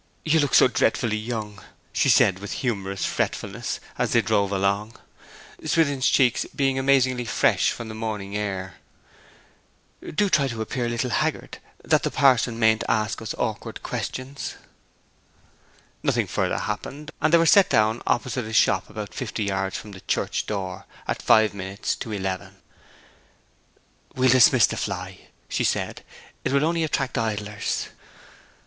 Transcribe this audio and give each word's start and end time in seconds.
'You 0.25 0.39
look 0.39 0.55
so 0.55 0.67
dreadfully 0.67 1.15
young!' 1.15 1.61
she 1.93 2.09
said 2.09 2.39
with 2.39 2.53
humorous 2.65 3.05
fretfulness, 3.05 3.79
as 3.99 4.13
they 4.13 4.21
drove 4.23 4.51
along 4.51 4.95
(Swithin's 5.63 6.07
cheeks 6.09 6.43
being 6.55 6.79
amazingly 6.79 7.23
fresh 7.25 7.69
from 7.69 7.87
the 7.87 7.93
morning 7.93 8.35
air). 8.35 8.77
'Do 10.03 10.27
try 10.27 10.47
to 10.47 10.59
appear 10.59 10.87
a 10.87 10.89
little 10.89 11.11
haggard, 11.11 11.59
that 11.83 12.01
the 12.01 12.09
parson 12.09 12.57
mayn't 12.57 12.83
ask 12.89 13.21
us 13.21 13.35
awkward 13.37 13.83
questions!' 13.83 14.55
Nothing 16.01 16.25
further 16.25 16.57
happened, 16.57 17.11
and 17.21 17.31
they 17.31 17.37
were 17.37 17.45
set 17.45 17.69
down 17.69 18.01
opposite 18.07 18.45
a 18.45 18.53
shop 18.53 18.89
about 18.89 19.13
fifty 19.13 19.43
yards 19.43 19.77
from 19.77 19.91
the 19.91 20.01
church 20.01 20.47
door, 20.47 20.87
at 21.07 21.21
five 21.21 21.53
minutes 21.53 21.95
to 21.97 22.11
eleven. 22.11 22.55
'We 24.15 24.21
will 24.21 24.31
dismiss 24.31 24.65
the 24.65 24.77
fly,' 24.77 25.27
she 25.47 25.63
said. 25.63 26.03
'It 26.43 26.51
will 26.51 26.65
only 26.65 26.83
attract 26.83 27.19
idlers.' 27.19 27.89